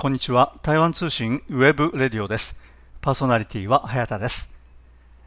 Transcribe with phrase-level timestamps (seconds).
[0.00, 0.54] こんにちは。
[0.62, 2.58] 台湾通信 web radio です。
[3.02, 4.48] パーソナリティは早田です。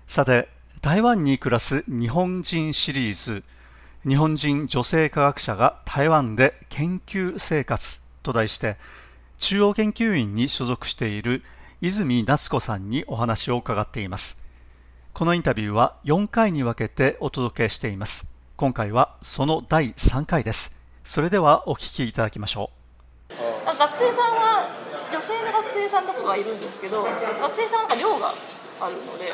[0.07, 0.49] さて、
[0.81, 3.43] 台湾に暮らす日本人シリーズ、
[4.03, 8.77] 日本人女性科学者が台湾で研究生活と題して、
[9.37, 11.43] 中央研究院に所属している
[11.81, 14.43] 泉奈都子さんにお話を伺っています。
[15.13, 18.25] このインタビューは4回に分けてお届けしています。
[18.55, 20.75] 今回はその第3回です。
[21.03, 22.82] それではお聞きいただきましょう。
[23.71, 24.67] 学生さんは
[25.11, 28.33] 女性の学生さんとかがいるんですけど学生さんは寮が
[28.81, 29.31] あるので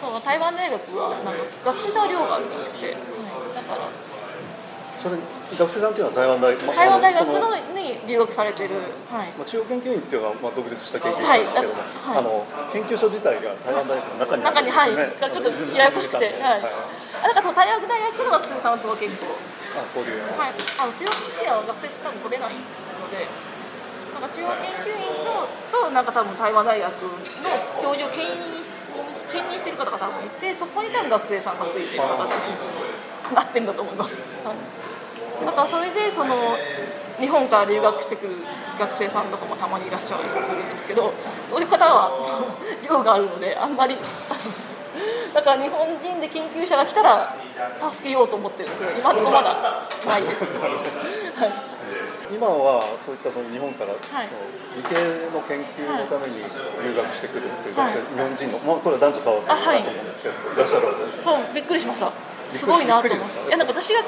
[0.00, 3.88] そう台湾大学はなんか学生さんは寮があるらしくて、だから
[5.00, 8.74] それ学生さんっていうのは台湾大学、まあ台湾大学あのに留学されてる、
[9.08, 12.18] はい、まあ、中央研究院っていうのは、まあ、独立した研究所なんですけども、はい。
[12.18, 19.32] あの研究所自体が台湾大学の中にあ中にはい、るんですね、ちょっとややこしくて、はい、あだからその台湾大学の学生さんとは結構、
[19.76, 20.20] あ交流。
[20.36, 22.52] はい、あの中央研究院は学生多分取れない。
[22.52, 22.83] の
[23.14, 23.26] で。
[24.14, 27.10] なんか中央研究員ととなんか多分台湾大学の
[27.82, 28.62] 教授を兼任に
[29.26, 32.30] 兼任してる方が多分いてそこに多分学生さんがついてる形
[33.28, 36.34] になってるんだと思います、はい、だからそれでその
[37.18, 38.34] 日本から留学してくる
[38.78, 41.12] 学生さんとかもたまにいらっしゃるするんですけど
[41.50, 42.10] そういう方は
[42.88, 43.98] 量があるのであんまり
[45.34, 47.34] だから日本人で研究者が来たら
[47.90, 50.44] 助けようと思ってるんですけど今のところまだないです、
[51.34, 51.74] はい
[52.34, 54.26] 今はそういったその日本から、はい。
[54.26, 54.42] その
[54.74, 54.98] 理系
[55.30, 56.42] の研究のために
[56.82, 58.34] 留学してくるっていう学生、はい。
[58.34, 62.10] 日本人の、まあ、これは男女問わずだと思うんですけど、い、らっしゃるわけですよはい、びっくりしました。
[62.50, 63.48] すごいなと思って。
[63.48, 64.02] いやなんか私が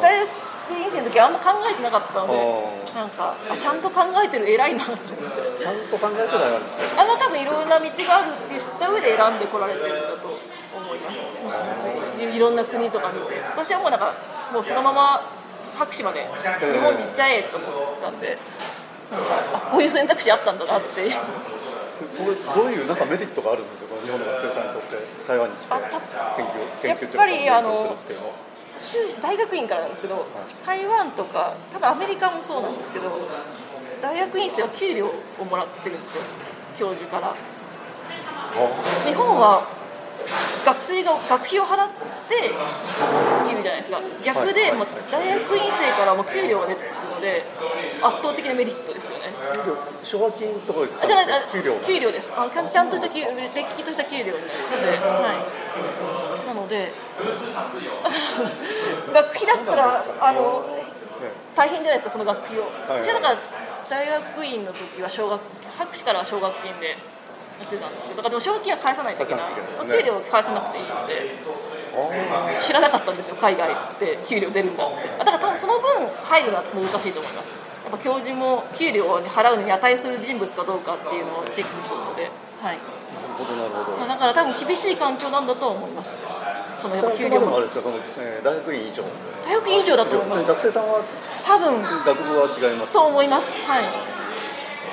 [0.00, 0.30] 大学
[0.78, 2.38] 院生の時あんま考えてなかったので、
[2.94, 5.60] あなんかあちゃんと考えてる偉いなと思って。
[5.60, 11.18] ちゃんと考えてないわけですけどあの多分いろんな道があるって知った上で選んでこられてるんだと思います。
[12.18, 14.14] いいろんな国とか見て、私はもうなんか
[14.52, 15.20] もうそのまま
[15.74, 16.20] 博士まで。
[16.22, 18.38] 日本に行っちゃえと思ってたんで。
[19.54, 21.12] あこういう選択肢あったんだなっていう。
[21.94, 23.88] そそれどういうなんかメリットがあるんですか？
[23.88, 24.96] その日本の学生さんにとって
[25.28, 25.78] 台湾に来て研
[26.46, 26.50] 究
[26.82, 28.34] 研究っていうやっぱりかその勉強するっていうのは。
[28.76, 30.26] 修士大学院からなんですけど
[30.66, 33.12] 台湾とか多分アメリカもそうなんですけど
[34.02, 36.22] 大学院生は給料をもらってるんですよ。
[36.76, 37.32] 教授から。
[39.06, 39.62] 日本は
[40.64, 41.88] 学生が学費を払っ
[42.28, 42.46] て
[43.50, 44.00] いるじゃないですか。
[44.24, 47.42] 逆で、まあ、大学院生からも給料が出てくるので
[48.02, 49.24] 圧倒的なメリットですよね。
[49.54, 52.32] 給料奨学金とかあじゃないあ給料給料です。
[52.34, 53.30] あちゃんとした給れっ
[53.76, 55.34] きとした給料になるので、は
[56.44, 56.92] い、なので
[59.12, 60.64] 学費だったらあの
[61.56, 62.68] 大変じゃないですかその学費を、は
[62.98, 63.36] だから
[63.88, 65.40] 大学院の時は奨学
[65.78, 66.94] 博士からは奨学金でや
[67.62, 69.52] ってたんですけどだからでも奨学金は返さないといけない。
[69.54, 69.98] 返さなきゃいけないですね。
[69.98, 71.14] 給料を返さなくていいので
[71.94, 74.18] あ知らなかったんですよ海外って。
[74.26, 75.08] 給料出るんだって。
[75.18, 77.54] だから多分その分入るのは難しいと思います。
[77.84, 82.30] やっぱ教授も給料を払うのに値する人物かどうかっていうのをチェックするので、
[82.62, 84.06] はい、あなるほどなるほど。
[84.08, 86.18] だから多分厳しい環境なんだとは思います。
[86.80, 89.04] そのやっぱそれはあくまでもあ給料もれですかその、えー大学院以上
[89.44, 91.00] 大学院以上だと思います学生さんは
[91.44, 94.13] 多分学部は違いますと思いますはい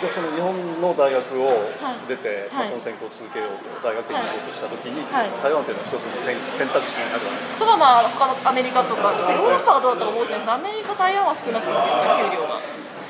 [0.01, 1.45] じゃあその日本の大学を
[1.77, 2.09] はい。
[2.09, 5.29] 出て、まあ、はいその専攻を続けようと大学院に行こうとした時に、はい。
[5.45, 10.57] 台湾というのは一つの選選択肢になるわけとかまあ他のアメリカとかちょっとヨーロッパがどうだったか覚えてない。
[10.57, 11.93] アメリカ台湾は少なくなって
[12.25, 12.57] る給料が。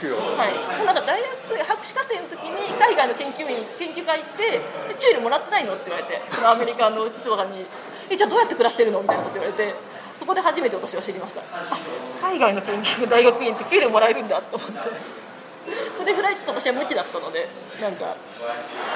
[0.03, 0.35] 給料が。
[0.35, 7.63] はい、そのなんか大学博士課程の時に海外の研究員研究会行ってで給料もらってないのって言われてそのアメリカの人とかに
[8.11, 9.71] えじゃあどうやって暮らしてるのみたいなこと言われて
[10.19, 11.41] そこで初めて私は知りました。
[11.55, 11.71] あ
[12.19, 15.20] 海外の研究大学院って給料もらえるんだと思って
[15.93, 17.47] それぐらいちょっと私は無知だったので
[17.79, 18.15] なんか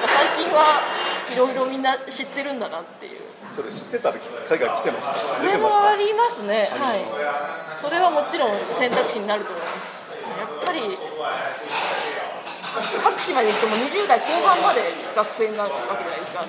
[0.06, 0.80] 最近は
[1.32, 3.20] いろいろみんな知ってるんだなっていう。
[3.50, 4.16] それ知ってたら
[4.48, 5.14] 海外来てました。
[5.14, 6.68] それもありますね。
[6.72, 7.04] はい。
[7.80, 9.94] それはもちろん選択肢になると思います。
[10.38, 10.98] やっぱり
[12.76, 14.82] 博士まで行っても20代後半まで
[15.14, 16.40] 学生になるわけじゃないですか。
[16.40, 16.48] はい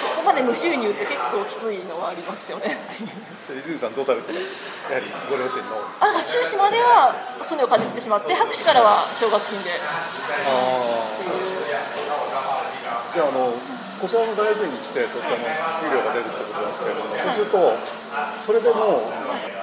[0.00, 2.66] そこまで無収入って結構きついのはありますよね。
[2.66, 5.78] っていう泉さんどうされてやはりご両親の。
[6.02, 9.70] あだから修士まではそのお金ってしまって博士からは奨学金で。
[9.70, 11.16] ああ
[13.14, 13.54] じゃああの
[14.02, 15.46] こちらの大学院に来てそういったあの
[15.80, 17.56] 給料が出るってことですけれども、そうすると
[18.44, 19.08] それでも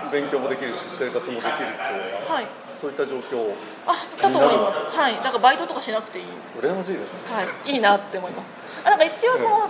[0.10, 2.48] 勉強もできるし生活もできるっていうはい。
[2.74, 3.54] そういった状況
[3.88, 5.00] あだと思います。
[5.00, 5.16] はい。
[5.16, 6.26] だからバイトとかしなくていい。
[6.60, 7.36] 羨ましいですね。
[7.38, 8.52] はい、いいなって思います。
[8.84, 9.70] あなんか一応その、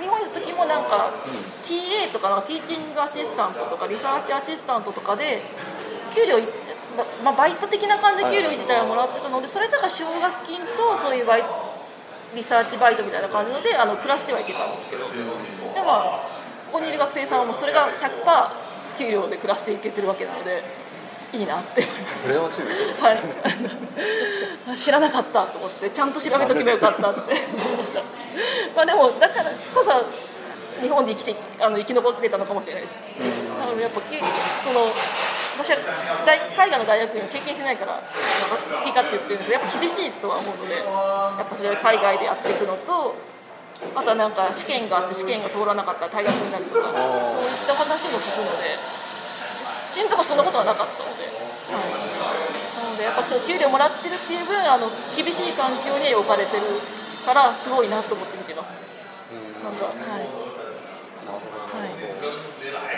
[0.00, 1.10] 日本にいる時もなんか、
[1.62, 5.42] TA とかなんかティーチングアシスタントとかリサーチアシスタントとかで
[6.14, 6.46] 給料い
[6.98, 11.44] ままあ、バイト的な感じで給料自体はもらってたのでそれとか奨学金とそういうバイ
[12.34, 16.28] リサーチバイトみたいな感じのであの暮らしてはいけたんですけど、でもまあ
[16.72, 18.68] ここにいる学生さんはもうそれが100%
[18.98, 20.60] 給料で暮らしていけてるわけなので
[21.32, 21.82] いいなって。
[22.26, 27.20] 羨ましいですねはい、 知らなかったと思ってちゃんと調べとけばよかったって
[27.54, 28.02] 思いました
[28.74, 29.90] まあでもだからこそ
[30.80, 32.98] 日本で生きてあの生き残れたのかもしれないです。
[33.58, 34.16] 多分やっぱき
[34.64, 34.86] その
[35.58, 35.78] 私は
[36.24, 37.98] 大海外の大学院を経験してないから
[38.70, 43.18] 好きかって言ってるんですけどやっぱ厳しいとは思うのでやっぱそれは海外でやっていくのと
[43.94, 48.78] あとはなんか試験があって試験が通らなかったら退学になるとかそういった話も聞くので
[49.90, 51.90] 死んだもそんなことはなかったので、はい、
[52.78, 56.62] なのでやっぱその給料もらってるっていう分あの厳しい環境に置かれてる
[57.28, 58.78] からすごいなと思って見てます。
[59.62, 60.28] なんかはいはい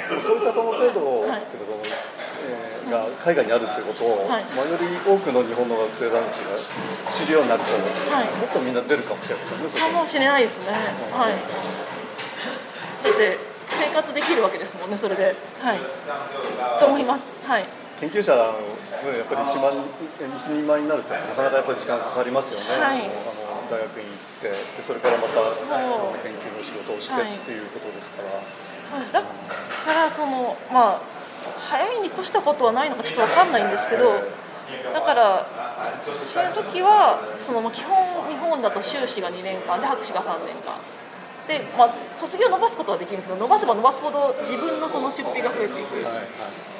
[0.08, 1.78] でもそういったその制度はいっていうかその、
[2.46, 6.58] えーが海外にあるっていうことを、はいまあ、より多くの日本の学生さんたちが
[7.06, 7.78] 知るようになると、は
[8.24, 10.74] いもっとみんな出るかもしれないですよねかもしれないですね。
[11.14, 11.38] はい。
[13.04, 15.36] だって生活できるわけですもんねそれで。
[15.62, 15.78] はい。
[16.80, 17.30] と思います。
[17.46, 17.64] はい。
[18.00, 23.04] 研究者のやっぱり1万1人前になるとなかなかやっぱり時間かかりますよね、はい
[23.70, 25.38] 大学院行ってでそれからまた
[26.26, 27.58] 研究の仕事をしてはいってい。
[27.62, 28.42] うことですから、
[28.90, 29.12] そうです。
[29.12, 29.28] だか
[29.94, 31.00] らそのまあ
[31.70, 34.12] 早いに越したことはないのかちょっとわかんないんですけど。
[34.94, 35.46] だから
[36.22, 37.96] そういう時はそのまあ基本
[38.30, 40.78] 日本だと修士が2年間で博士が3年間。
[41.48, 45.94] で、まあ、卒業を伸ばすことはできるんですけど伸ばせば伸ばすほど自分のその出費が増えていく。
[45.96, 46.79] はいはい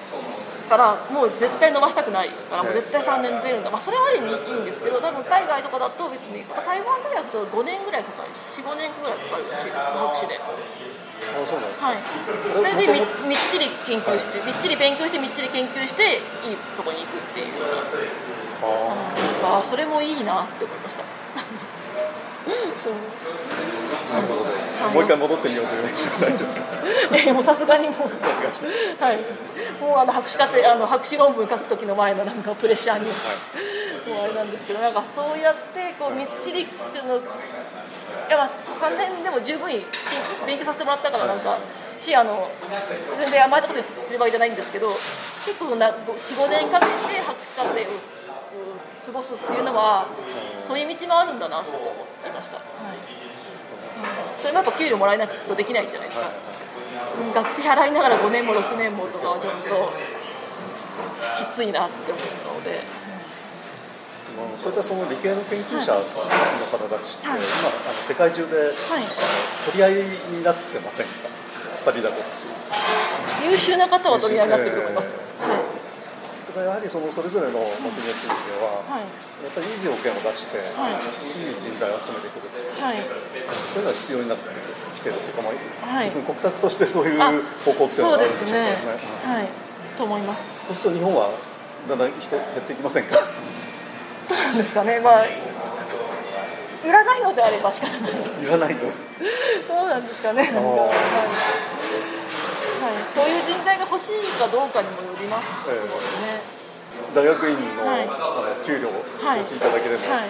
[0.71, 9.77] からもう絶対伸ばしたくないからもう絶対3年出るんだ、まあ、それはある意味いいんですけど多分海外とかだと別に台湾大学と5年ぐらいかかる45年ぐらいかかるらしいです。
[9.99, 10.39] 博士で。
[10.39, 11.87] あそうなんですか。
[11.87, 17.47] はい、それでみみっちり研究してみっちり勉強してみっちり研究していいとこに行くっていう
[18.63, 21.20] あああそれもいいなって思いました
[24.89, 25.85] もう一回戻ってみようという
[27.29, 29.03] えもうさすがにもう。
[29.03, 29.19] はい。
[29.81, 33.13] もうあの博士課程あの博士論文書く時の前のなんかプレッシャーに、も
[34.21, 37.21] うあれなんですけどなんかそうやってこうみっちりそのい
[38.31, 39.87] やまあ3年でも十分に
[40.47, 41.59] 勉強させてもらったからなんか
[42.01, 42.51] しあの
[43.19, 44.89] 全然甘いこと言ってるわけじゃないんですけど
[45.45, 47.85] 結構そんな45年かけて博士課程を
[49.07, 50.07] 過ごすっていうのは
[50.59, 53.25] そういう道もあるんだなって思いました、はい。
[53.25, 53.30] うん
[54.39, 56.33] それもやっぱ給料もらえないとできないじゃないですか、うん
[57.35, 59.59] 学費払いながら5年も6年もとかはちょっと
[61.45, 62.81] きついなって思ったので、
[64.37, 66.01] まあそういったその理系の研究者の
[66.67, 67.41] 方たちって、はい。
[67.41, 68.73] 今あの世界中ではい、
[69.65, 69.93] 取り合い
[70.33, 71.13] になってませんか？
[71.85, 72.17] パリだと。
[73.45, 75.70] 優秀な方は取り合いになってると思います、はい
[76.51, 79.07] だからやはりそのそれぞれのまあ国や地域では、はい。
[79.41, 80.99] やっぱりいい条件を出して、はい。
[80.99, 82.51] い、い人材を集めてくる。
[82.83, 83.07] はい。
[83.71, 84.45] そういうのは必要になって
[84.95, 86.11] きてるというか、まあはい。
[86.11, 87.31] 国策としてそういうあ
[87.65, 88.75] 方向っていうのがあるんですしょうねね。
[89.25, 89.49] はい。
[89.97, 90.59] と思います。
[90.67, 91.31] そうすると日本は
[91.89, 93.17] だんだん人減っていきませんか？
[94.29, 95.01] どうなんですかね。
[95.01, 95.31] まあい
[96.91, 98.11] らないのであれば仕方ない。
[98.43, 100.43] いらないとどうなんですかね
[102.91, 105.87] はいはい、そういう人材が欲しいかどうかにもよりますええ
[106.27, 106.43] ね、
[107.15, 109.47] 大学院の,、はいあの給料をはい。
[109.47, 110.29] 聞いただけでも、はい。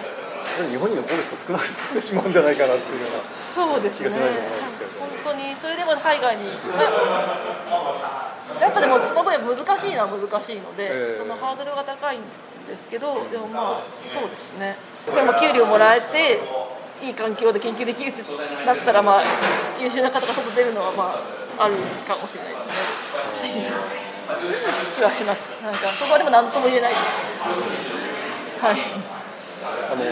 [0.69, 4.09] 日本に残る人少なくなってしまうんじゃないかなっていうようなそうですね。
[4.09, 11.19] 気がしないでもないですけれど本当にそれでも海外に、まあやっぱでもその分難しいのは難しいので、ええ。
[11.19, 12.21] そのハードルが高いん
[12.67, 14.75] ですけどでもまあそうですね。
[15.15, 16.39] でも給料もらえて
[17.01, 18.21] いい環境で研究できるって
[18.65, 19.23] なったらまあ
[19.79, 21.75] 優秀な方が外出るのはまあある
[22.07, 22.73] かもしれないですね。
[23.39, 24.55] っていう
[24.95, 25.43] 気はします。
[25.63, 26.91] なんかそこはでも何とも言えない。
[26.91, 27.01] です
[28.63, 28.77] はい。
[29.61, 30.03] あの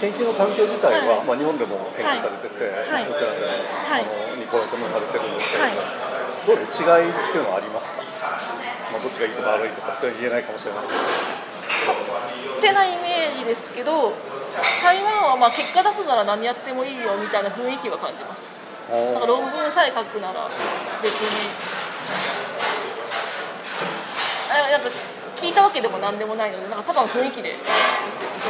[0.00, 1.26] 研究の環境自体は、はい。
[1.26, 3.06] まあ、日本でも研究されてて、はい。
[3.06, 4.04] こちらで、はい。
[4.04, 6.10] あのニコライトもされてるんですけれども、はい。
[6.46, 6.66] どうで違
[7.04, 8.02] いっていうのはありますか、
[8.92, 11.00] まあ、どっちがいいとか悪いとかって言えないかもしれないです
[11.84, 14.12] 勝手なイメージですけど
[14.82, 18.44] 台湾はまあ結果出すなら何やってもいいよみたいな雰囲気は感じます。
[18.44, 18.59] けど
[18.90, 20.50] なんか論文さえ書くなら
[21.02, 21.50] 別に。
[24.50, 24.88] あなんか
[25.36, 27.54] 聞いたわけでも何でもないのでなんかただの雰囲気で。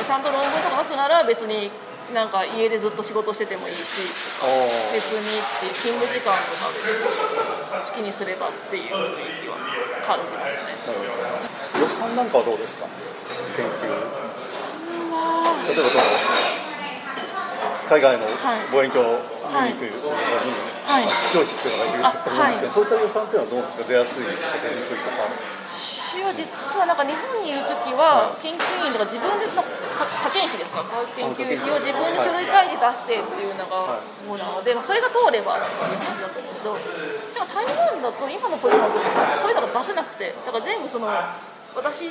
[0.07, 1.69] ちゃんと論文とか書くなら別に
[2.15, 4.07] なんか家でずっと仕事しててもいいし
[4.95, 6.71] 別にっていう勤務時間とか
[7.79, 8.91] 好きにすればっていう雰囲
[9.43, 9.57] 気は
[10.07, 10.69] 感じますね。
[11.83, 12.89] 予算なんかはどうですか？
[13.57, 13.71] 研究。
[13.83, 16.05] 例えばその
[17.89, 18.25] 海外の
[18.73, 19.21] 望遠鏡はい
[19.51, 19.89] とい。
[19.89, 20.15] うのに、
[20.87, 23.85] はいまあ出張費っていうのがいると思うんですけど、あそういった予算っていうのはどうですか？
[23.85, 25.27] 出やすいとか出にくいとか
[26.11, 26.43] 私は実
[26.83, 30.83] はなんか日本にいる時は研究員とか自分でそのか科研費ですか
[31.15, 31.47] 研究。
[31.47, 37.63] 費を自分で書類書いて出してっていうのがもうなので、まあ、それが通ればっていう感じだと思うけどでも台
[37.95, 41.07] 湾だと今のプログラムそういうのが出せなくてだから全部その
[41.79, 42.11] 私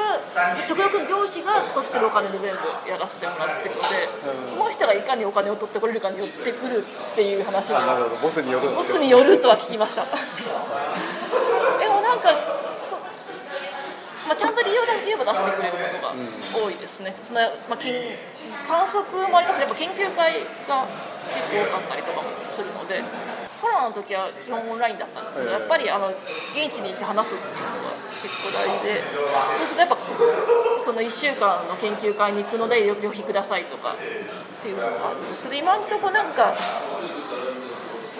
[0.00, 4.08] が極力上司が取ってるお金で全部やらせてもらってるので、
[4.46, 8.16] その人がいかにお金を取ってこれるかによってくるっていう話はなるほど。
[8.16, 10.04] ボスによるボスによるとは聞きました。
[11.80, 12.30] でもなんか
[12.78, 12.96] そ、
[14.26, 17.94] まあ、ちゃんと理由だけ言えば出してくれることが多いですね、そのまあ、金
[18.66, 20.86] 観測もありますやっぱ研究会が
[21.34, 23.02] 結構多かったりとかもするので
[23.60, 27.92] コロナの時は基本オンラインだったんですけど、やっぱりあの現地に行って話すっていうのが
[28.24, 29.04] 結構大事で
[29.60, 29.96] そうするとやっぱ
[30.80, 33.96] その1週間の研究会に行くので旅費くださいとかっ
[34.62, 36.56] ていうのがあるんですけど今のところなんか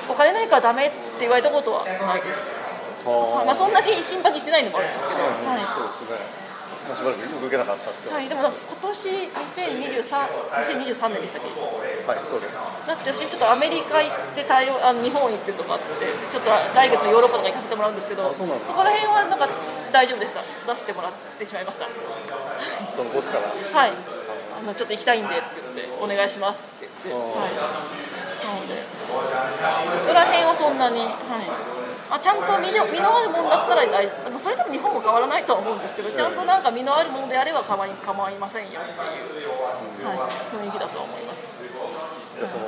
[0.08, 2.58] お金ないからダメって言われたことはないです。
[3.00, 5.64] はまあ、そんなに頻繁に行ってないのもあるんですけど、はい。
[5.72, 6.20] そうですね、
[6.90, 9.30] まあ、しばらく動けなかったってはい、でも今年
[10.02, 10.26] 2023
[10.90, 11.54] 2023年でしたっけ？
[11.54, 12.58] はいそうです。
[12.58, 18.50] だって私ちょっとアメリカ行って台湾あの日本行ってとかあってちょっと来月のヨーロッパとか行かせてもらうんですけどあそこ
[18.82, 19.46] ら辺はなんか
[19.94, 20.42] 大丈夫でした？
[20.42, 21.86] 出してもらってしまいました。
[22.90, 23.46] そのボスから？
[23.80, 23.92] はい。
[23.94, 25.44] あのちょっと行きたいんでって
[25.74, 27.38] 言ってお願いしますって言って。
[27.38, 27.54] はい。
[27.54, 31.10] なのでそこら辺はそんなにはい
[32.10, 33.86] あちゃんと身の身のあるものだったら
[34.38, 41.69] それでも日本も変わらないとは思うんですけどちゃんとなんか身のあるものであれば構い構いませんよっていう、はい、雰囲気だと思います
[42.40, 42.64] じゃあその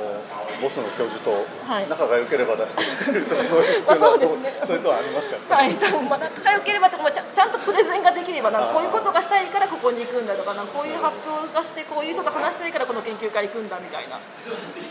[0.61, 1.89] ボスの教授とはい。
[1.89, 4.53] 仲が良ければ出してくれるとか、そういうま あそうですね。
[4.61, 5.65] そういうとはありますから。
[5.65, 14.21] ね、はい、多分まあ仲良ければとか、まあ、ちゃちゃんとプレゼンができればなんかこういうことがしたいからここに行くんだとかなんかこういう発表がしてこういう人と話したいからこの研究会行くんだみたいな、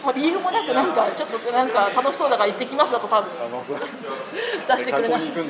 [0.03, 3.31] まあ、理由もなくなんかちょっとなんか楽しそうだから行ってきますだと多分。
[3.39, 3.79] あのそう。
[4.67, 5.23] 出してくれない。
[5.23, 5.47] 絶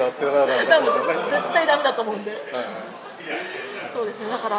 [1.54, 2.30] 対ダメだと思うんで。
[2.30, 2.40] はい。
[3.94, 4.28] そうですね。
[4.28, 4.56] だから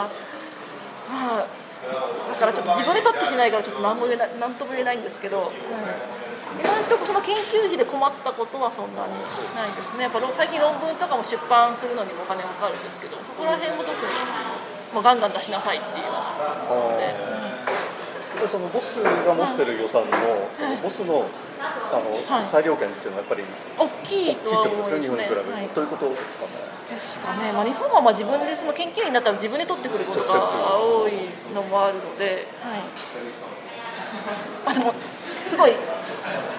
[1.14, 5.52] まあだからちょっと自分で取ってきないからちょっと何も言えない何とも言えないんですけど、
[6.60, 9.14] 今のところその研究費で困ったことはそんなに
[9.56, 9.98] ないです。
[9.98, 14.02] ねやっぱ最近論文とかも出版するのにもお金がかかるんですけどそこら辺も特に
[14.94, 17.33] まあガンガン出しなさいっていうようなあーで
[18.48, 20.12] そのボスが持ってる予算の、
[20.54, 21.26] そのボスの
[21.60, 22.44] あの、はい。
[22.44, 23.44] 裁量権っていうのはやっぱり
[23.80, 25.68] 大きい大きいってことですね日本に比べると、はい。
[25.70, 26.52] ということですかね？
[26.90, 30.28] ですかね、まあ、日本はまあ自分でその研究員になったら自分で取ってくることが
[30.76, 31.14] 多い
[31.56, 32.84] のもあるので、はい、
[34.66, 34.94] まあでも
[35.46, 35.72] すごい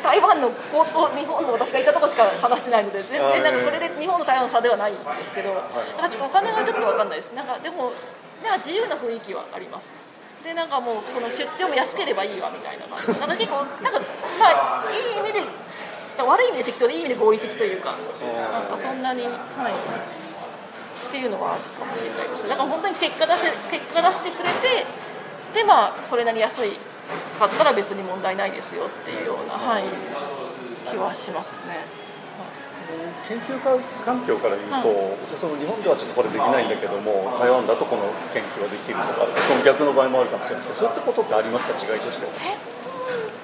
[0.03, 5.63] 台湾のここと日本の私がいたところしか話してないので全然なんかこれで日本と台湾の差ではないんですけど、なん
[6.01, 7.35] かちょっとお金はちょっと分かんないです。
[7.35, 7.93] なんかでも
[8.43, 9.93] なんか自由な雰囲気はあります
[10.45, 13.19] でなんかもうその出張も安ければいいわみたいな感じ。
[13.19, 14.01] なんか結構なんか
[14.39, 15.41] まあいい意味で
[16.21, 17.91] 悪い意味で適当でいい意味で合理的というか。
[17.91, 19.33] なんかそんなにはい。
[19.33, 22.49] っていうのはあるかもしれないです。
[22.49, 24.85] だから本当に結果出せ結果出してくれて
[25.55, 26.73] でまあそれなりに安い
[27.39, 29.85] かったら別に問題ないですよっていうような、はい、
[30.91, 32.04] 気はしますね。
[33.29, 33.57] 研究
[34.05, 42.27] 環境から言うと、じゃあその日本ではちょっとこれできないんだけども、台湾だとこの研究ができるとか、その逆の場合もあるかもしれないですけど、そういったことってありますか、違いとして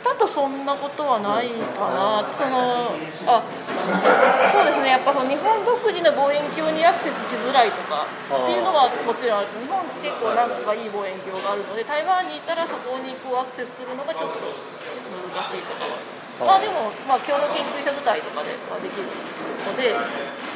[0.01, 2.89] だとそんなことはないかなその
[3.29, 3.45] あ
[4.49, 4.97] そうですね。
[4.97, 16.01] やっぱその日本独自の望遠鏡にアクセスしづらいとかっていうのはもちろんある日本って結構何個かいい望遠鏡があるので台湾にいたらそこにこうアクセスするのがちょっと難しいとかは
[16.41, 19.93] まあでも、まあ、共同研究者自体とかではできるので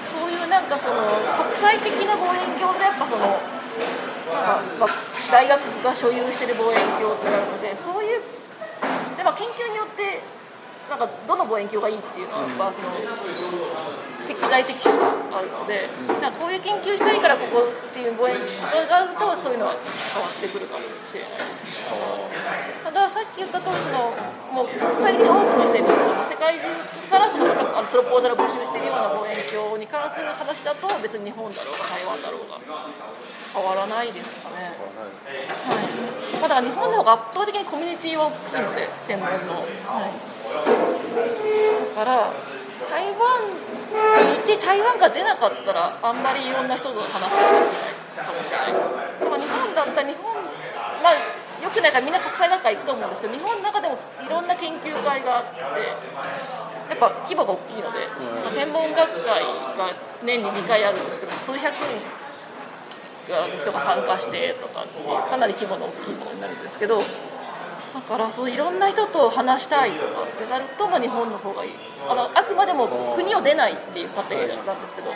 [0.08, 1.04] そういうなんかその
[1.44, 4.90] 国際的な望遠鏡とやっぱそのなんか、まあ、
[5.30, 8.22] 大学が所有している望遠鏡ってなるのでそういう
[9.16, 10.24] で、まあ、研究によって
[10.88, 12.92] なんかどの望遠鏡がいいっていうのはやっぱその
[14.24, 15.88] 適材適所があるので、
[16.20, 21.84] なんかこういう研究したいからここっていう望遠鏡があるとそういうのは変わってくるかもしれないですね。
[22.84, 24.12] たださっき言った通りその
[24.52, 25.88] もう国際的に多くの人に
[26.24, 26.68] 世界中
[27.10, 32.60] からそのあのプロポーザルを募集しているような望遠鏡に関する話だと別に日本だろうが台湾だろうが
[33.52, 34.72] 変わらないですかね。
[34.72, 35.84] はい、
[36.40, 40.33] まあだから日本の方が圧倒的にコミュニティは大きいので天文の、はい、だ
[41.94, 42.32] から
[42.90, 43.16] 台湾
[44.26, 48.72] にいて台湾が出なかったらあんまりいろんな人と話すことができないかもしれない。
[48.72, 48.84] です
[49.20, 50.34] でも日本だったら日本
[51.02, 51.14] まあ
[51.62, 55.60] よくないからみんな国際学会行くと思うんですけど日本の中でもいろんな研究会があって
[56.90, 58.04] やっぱ規模が大きいので、
[58.52, 59.40] 天文学会
[59.72, 59.88] が
[60.22, 61.96] 年に2回あるんですけど数百人
[63.32, 64.84] が人が参加してとか
[65.30, 67.00] かなり規模の大きいものになるんですけど
[67.94, 71.70] だからそういろんな人と話したいとかってなると、まあ、日本の方がいい。
[72.10, 75.10] あのあくまでも国を出ないっていう過程なんですけど。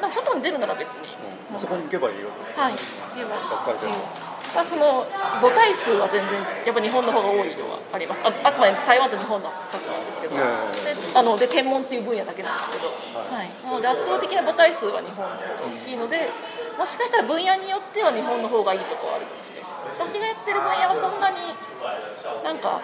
[0.00, 1.08] なんか外に出るなら別に、
[1.56, 2.62] そこに行けばいいわけですか。
[2.62, 3.86] はい、学会でって。
[3.86, 5.04] いうまあ、その
[5.44, 8.24] 母体数は全然やっぱ日本の方が多いのはあります。
[8.24, 13.50] ああくまで台湾と日本の2つなんですけど、ねであので天文っていう分野だけなんですけど、はい。
[13.60, 16.30] なので圧倒的な母体数は日本の方が大きいので
[16.78, 19.47] もしかしたら分野によっては日本の方がいいところはあるかもしれない
[19.96, 21.36] 私がやってる分野はそんなに
[22.44, 22.80] なんか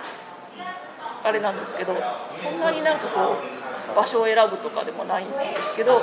[1.24, 1.94] あれなんですけど
[2.32, 3.36] そんなになんかこ
[3.92, 6.00] う場所を選ぶとかでもないんですけど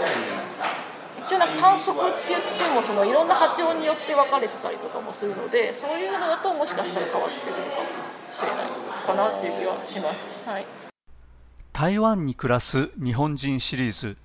[1.19, 7.85] 一応なんか観測って言ってもそのいろんな波長によって分かれてたりとかもするのでそういうのだともしかしたら変わってくるかも
[8.33, 10.29] しれないかなっていう気はします。
[10.45, 10.65] はい
[11.73, 14.17] 台湾に暮らす日本人シリーズ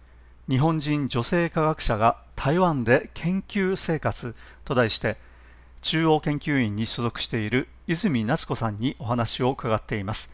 [0.48, 5.16] 日本人女性科学者が台湾で研究生活と題して
[5.86, 10.30] 中央研究院に所属している泉奈都子さんにお話を伺っています。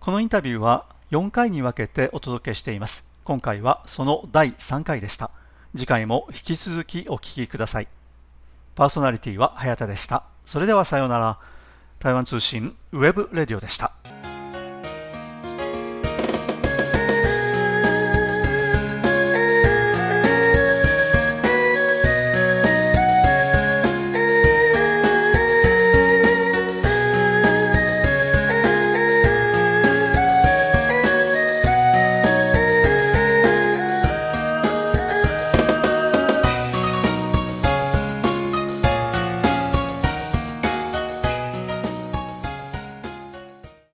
[0.00, 3.02] このインタビューは4回に分けてお届けしています。
[3.24, 5.30] 今回はその第3回でした。
[5.74, 7.88] 次回も引き続きお聞きください。
[8.74, 10.24] パーソナリティは早田でした。
[10.44, 11.38] それではさようなら。
[11.98, 13.92] 台湾通信 web radio でした。